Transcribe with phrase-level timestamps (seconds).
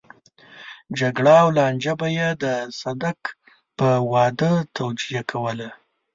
[0.99, 2.45] جګړه او لانجه به يې د
[2.79, 3.19] صدک
[3.77, 5.69] په واده توجيه کوله.